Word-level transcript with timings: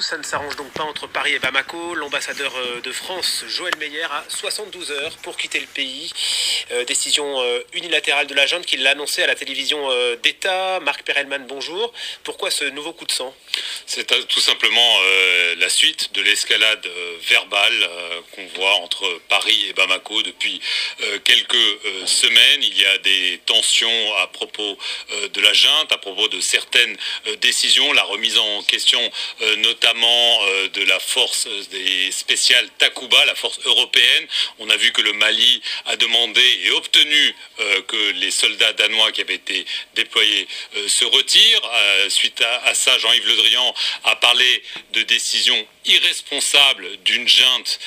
Ça 0.00 0.16
ne 0.16 0.22
s'arrange 0.22 0.56
donc 0.56 0.72
pas 0.72 0.84
entre 0.84 1.06
Paris 1.06 1.34
et 1.34 1.38
Bamako. 1.38 1.94
L'ambassadeur 1.94 2.56
euh, 2.56 2.80
de 2.80 2.90
France, 2.90 3.44
Joël 3.48 3.74
Meyer, 3.78 4.04
a 4.04 4.24
72 4.28 4.92
heures 4.92 5.16
pour 5.18 5.36
quitter 5.36 5.60
le 5.60 5.66
pays. 5.66 6.10
Euh, 6.70 6.84
décision 6.84 7.40
euh, 7.40 7.60
unilatérale 7.74 8.26
de 8.26 8.34
la 8.34 8.46
junte 8.46 8.64
qui 8.64 8.78
l'a 8.78 8.90
annoncé 8.90 9.22
à 9.22 9.26
la 9.26 9.34
télévision 9.34 9.78
d'État. 10.22 10.80
Marc 10.80 11.02
Perelman, 11.02 11.46
bonjour. 11.46 11.92
Pourquoi 12.24 12.50
ce 12.50 12.64
nouveau 12.64 12.92
coup 12.92 13.04
de 13.04 13.12
sang? 13.12 13.34
C'est 13.86 14.06
tout 14.28 14.40
simplement 14.40 14.98
la 15.58 15.68
suite 15.68 16.12
de 16.14 16.22
l'escalade 16.22 16.86
verbale 17.28 17.90
qu'on 18.32 18.46
voit 18.54 18.74
entre 18.76 19.20
Paris 19.28 19.66
et 19.68 19.72
Bamako 19.72 20.22
depuis 20.22 20.60
quelques 21.30 22.08
semaines. 22.08 22.62
Il 22.62 22.76
y 22.80 22.84
a 22.84 22.98
des 22.98 23.40
tensions 23.46 24.16
à 24.16 24.26
propos 24.26 24.76
de 25.32 25.40
la 25.40 25.52
junte, 25.52 25.92
à 25.92 25.98
propos 25.98 26.26
de 26.28 26.40
certaines 26.40 26.96
décisions, 27.40 27.92
la 27.92 28.02
remise 28.02 28.36
en 28.38 28.62
question 28.64 29.00
notamment 29.58 30.40
euh, 30.42 30.68
de 30.68 30.82
la 30.84 30.98
force 31.00 31.46
des 31.70 32.10
spéciales 32.12 32.68
Takuba, 32.78 33.24
la 33.24 33.34
force 33.34 33.58
européenne. 33.64 34.26
On 34.58 34.68
a 34.70 34.76
vu 34.76 34.92
que 34.92 35.02
le 35.02 35.12
Mali 35.12 35.62
a 35.86 35.96
demandé 35.96 36.42
et 36.64 36.70
obtenu 36.72 37.34
euh, 37.60 37.82
que 37.82 38.10
les 38.12 38.30
soldats 38.30 38.72
danois 38.72 39.12
qui 39.12 39.20
avaient 39.20 39.34
été 39.34 39.64
déployés 39.94 40.46
euh, 40.76 40.88
se 40.88 41.04
retirent. 41.04 41.62
suite 42.08 42.42
à, 42.64 42.74
ça, 42.74 42.98
Jean-Yves 42.98 43.26
Le 43.26 43.36
Drian 43.36 43.74
a 44.04 44.16
parlé 44.16 44.62
de 44.92 45.02
décisions 45.02 45.66
irresponsables 45.84 46.96
d'une 47.04 47.26
junte 47.26 47.78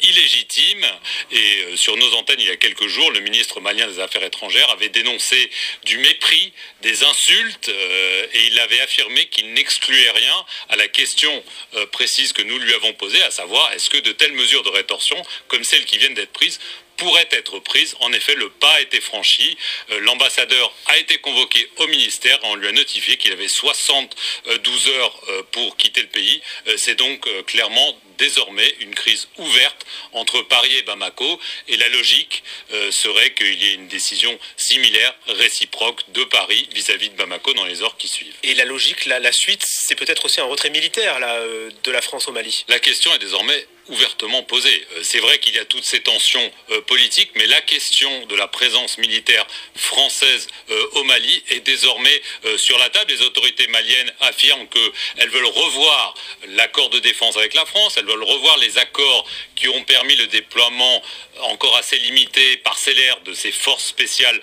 illégitime. 0.00 0.86
Et 1.30 1.76
sur 1.76 1.96
nos 1.96 2.12
antennes, 2.14 2.40
il 2.40 2.46
y 2.46 2.50
a 2.50 2.56
quelques 2.56 2.81
le 2.82 3.20
ministre 3.20 3.60
malien 3.60 3.86
des 3.86 4.00
Affaires 4.00 4.24
étrangères 4.24 4.70
avait 4.70 4.88
dénoncé 4.88 5.50
du 5.84 5.98
mépris, 5.98 6.52
des 6.80 7.04
insultes, 7.04 7.68
et 7.68 8.46
il 8.46 8.58
avait 8.58 8.80
affirmé 8.80 9.26
qu'il 9.26 9.52
n'excluait 9.52 10.10
rien 10.10 10.46
à 10.68 10.76
la 10.76 10.88
question 10.88 11.42
euh, 11.74 11.86
précise 11.86 12.32
que 12.32 12.42
nous 12.42 12.58
lui 12.58 12.74
avons 12.74 12.92
posée, 12.94 13.22
à 13.22 13.30
savoir 13.30 13.72
est-ce 13.72 13.90
que 13.90 13.98
de 13.98 14.12
telles 14.12 14.32
mesures 14.32 14.62
de 14.62 14.70
rétorsion, 14.70 15.20
comme 15.48 15.64
celles 15.64 15.84
qui 15.84 15.98
viennent 15.98 16.14
d'être 16.14 16.32
prises, 16.32 16.60
pourraient 16.96 17.28
être 17.30 17.58
prises? 17.60 17.96
En 18.00 18.12
effet, 18.12 18.34
le 18.34 18.50
pas 18.50 18.70
a 18.70 18.80
été 18.80 19.00
franchi. 19.00 19.56
Euh, 19.90 20.00
l'ambassadeur 20.00 20.74
a 20.86 20.98
été 20.98 21.18
convoqué 21.18 21.68
au 21.78 21.86
ministère. 21.86 22.38
On 22.44 22.56
lui 22.56 22.68
a 22.68 22.72
notifié 22.72 23.16
qu'il 23.16 23.32
avait 23.32 23.48
72 23.48 24.88
heures 24.88 25.20
euh, 25.28 25.42
pour 25.52 25.76
quitter 25.76 26.02
le 26.02 26.08
pays. 26.08 26.42
C'est 26.76 26.94
donc 26.94 27.28
clairement 27.46 27.98
désormais 28.18 28.74
une 28.80 28.94
crise 28.94 29.28
ouverte 29.38 29.86
entre 30.12 30.42
Paris 30.42 30.74
et 30.76 30.82
Bamako. 30.82 31.40
Et 31.68 31.76
la 31.76 31.88
logique 31.88 32.42
serait 32.90 33.32
qu'il 33.34 33.62
y 33.62 33.68
ait 33.68 33.74
une 33.74 33.88
décision 33.88 34.38
similaire, 34.56 35.14
réciproque 35.26 36.02
de 36.12 36.24
Paris 36.24 36.68
vis-à-vis 36.74 37.10
de 37.10 37.16
Bamako 37.16 37.52
dans 37.54 37.64
les 37.64 37.82
heures 37.82 37.96
qui 37.96 38.08
suivent. 38.08 38.34
Et 38.42 38.54
la 38.54 38.64
logique, 38.64 39.06
la, 39.06 39.18
la 39.18 39.32
suite, 39.32 39.64
c'est 39.66 39.94
peut-être 39.94 40.24
aussi 40.24 40.40
un 40.40 40.44
retrait 40.44 40.70
militaire 40.70 41.18
là, 41.20 41.34
euh, 41.34 41.70
de 41.82 41.90
la 41.90 42.02
France 42.02 42.28
au 42.28 42.32
Mali. 42.32 42.64
La 42.68 42.78
question 42.78 43.12
est 43.14 43.18
désormais 43.18 43.66
ouvertement 43.88 44.42
posée. 44.42 44.86
Euh, 44.92 45.00
c'est 45.02 45.18
vrai 45.18 45.38
qu'il 45.38 45.54
y 45.54 45.58
a 45.58 45.64
toutes 45.64 45.84
ces 45.84 46.00
tensions 46.00 46.52
euh, 46.70 46.80
politiques, 46.82 47.30
mais 47.34 47.46
la 47.46 47.60
question 47.60 48.26
de 48.26 48.36
la 48.36 48.48
présence 48.48 48.98
militaire 48.98 49.46
française 49.74 50.46
au 50.92 51.04
Mali 51.04 51.42
est 51.50 51.60
désormais 51.60 52.22
sur 52.56 52.78
la 52.78 52.88
table. 52.90 53.12
Les 53.12 53.22
autorités 53.22 53.66
maliennes 53.68 54.12
affirment 54.20 54.66
qu'elles 54.68 55.28
veulent 55.30 55.46
revoir 55.46 56.14
l'accord 56.48 56.88
de 56.90 56.98
défense 56.98 57.36
avec 57.36 57.54
la 57.54 57.66
France, 57.66 57.96
elles 57.96 58.06
veulent 58.06 58.22
revoir 58.22 58.56
les 58.58 58.78
accords 58.78 59.26
qui 59.56 59.68
ont 59.68 59.82
permis 59.84 60.16
le 60.16 60.26
déploiement 60.26 61.02
encore 61.40 61.76
assez 61.76 61.98
limité, 61.98 62.56
parcellaire 62.58 63.20
de 63.22 63.34
ces 63.34 63.52
forces 63.52 63.86
spéciales 63.86 64.40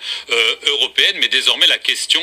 européennes, 0.66 1.16
mais 1.20 1.28
désormais 1.28 1.66
la 1.66 1.78
question 1.78 2.22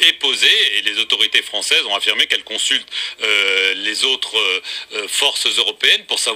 est 0.00 0.12
posée 0.14 0.78
et 0.78 0.82
les 0.82 0.98
autorités 0.98 1.42
françaises 1.42 1.84
ont 1.86 1.94
affirmé 1.94 2.26
qu'elles 2.26 2.44
consultent 2.44 2.90
les 3.76 4.04
autres 4.04 4.62
forces 5.08 5.46
européennes 5.46 6.04
pour 6.06 6.18
savoir 6.18 6.33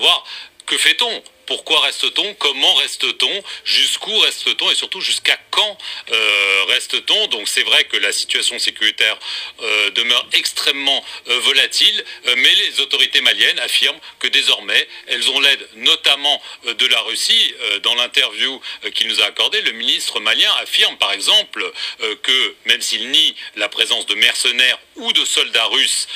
que 0.66 0.77
fait-on? 0.77 1.22
Pourquoi 1.48 1.80
reste-t-on 1.80 2.34
Comment 2.34 2.74
reste-t-on 2.74 3.42
Jusqu'où 3.64 4.14
reste-t-on 4.18 4.70
Et 4.70 4.75
surtout, 4.75 5.00
jusqu'à 5.00 5.38
quand 5.50 5.78
euh, 6.10 6.64
reste-t-on 6.69 7.26
Donc 7.28 7.48
c'est 7.48 7.62
vrai 7.62 7.84
que 7.84 7.97
la 7.97 8.12
situation 8.12 8.59
sécuritaire 8.59 9.19
euh, 9.62 9.91
demeure 9.92 10.28
extrêmement 10.34 11.03
euh, 11.28 11.38
volatile, 11.38 12.04
mais 12.37 12.54
les 12.54 12.81
autorités 12.81 13.22
maliennes 13.22 13.58
affirment 13.60 13.98
que 14.19 14.28
désormais, 14.28 14.87
elles 15.06 15.31
ont 15.31 15.41
l'aide 15.41 15.66
notamment 15.76 16.42
de 16.66 16.87
la 16.87 17.00
Russie. 17.00 17.54
dans 17.82 17.94
l'interview 17.94 18.60
qu'il 18.94 19.08
nous 19.08 19.22
a 19.22 19.25
accordée, 19.25 19.62
le 19.62 19.72
ministre 19.72 20.20
malien 20.20 20.53
affirme 20.60 20.98
par 20.98 21.12
exemple 21.12 21.72
que 22.22 22.54
même 22.66 22.82
s'il 22.82 23.10
nie 23.10 23.34
la 23.56 23.70
présence 23.70 24.04
de 24.06 24.14
mercenaires 24.16 24.78
ou 24.97 25.12
de 25.14 25.25
soldats 25.25 25.66
russes 25.66 26.08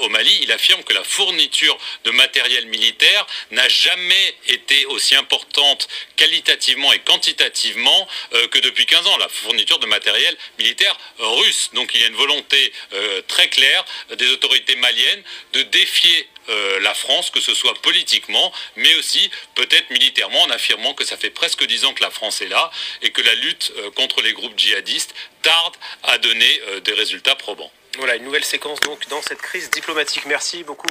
au 0.00 0.08
Mali, 0.10 0.38
il 0.42 0.52
affirme 0.52 0.84
que 0.84 0.92
la 0.92 1.02
fourniture 1.02 1.76
de 2.04 2.10
matériel 2.12 2.66
militaire 2.66 3.26
n'a 3.50 3.68
jamais 3.68 4.34
été 4.46 4.75
aussi 4.86 5.14
importante 5.14 5.88
qualitativement 6.16 6.92
et 6.92 6.98
quantitativement 7.00 8.08
euh, 8.34 8.46
que 8.48 8.58
depuis 8.58 8.86
15 8.86 9.06
ans, 9.06 9.16
la 9.18 9.28
fourniture 9.28 9.78
de 9.78 9.86
matériel 9.86 10.36
militaire 10.58 10.96
russe. 11.18 11.70
Donc 11.74 11.94
il 11.94 12.00
y 12.00 12.04
a 12.04 12.08
une 12.08 12.16
volonté 12.16 12.72
euh, 12.92 13.22
très 13.28 13.48
claire 13.48 13.84
des 14.16 14.28
autorités 14.30 14.76
maliennes 14.76 15.22
de 15.52 15.62
défier 15.62 16.28
euh, 16.48 16.78
la 16.80 16.94
France, 16.94 17.30
que 17.30 17.40
ce 17.40 17.54
soit 17.54 17.74
politiquement, 17.82 18.52
mais 18.76 18.94
aussi 18.96 19.30
peut-être 19.54 19.90
militairement, 19.90 20.42
en 20.42 20.50
affirmant 20.50 20.94
que 20.94 21.04
ça 21.04 21.16
fait 21.16 21.30
presque 21.30 21.64
dix 21.66 21.84
ans 21.84 21.94
que 21.94 22.02
la 22.02 22.10
France 22.10 22.40
est 22.40 22.48
là 22.48 22.70
et 23.02 23.10
que 23.10 23.22
la 23.22 23.34
lutte 23.34 23.72
contre 23.94 24.22
les 24.22 24.32
groupes 24.32 24.56
djihadistes 24.56 25.14
tarde 25.42 25.74
à 26.04 26.18
donner 26.18 26.60
des 26.84 26.92
résultats 26.92 27.34
probants. 27.34 27.72
Voilà, 27.98 28.16
une 28.16 28.24
nouvelle 28.24 28.44
séquence 28.44 28.78
donc 28.80 29.08
dans 29.08 29.22
cette 29.22 29.40
crise 29.40 29.70
diplomatique. 29.70 30.26
Merci 30.26 30.62
beaucoup. 30.62 30.84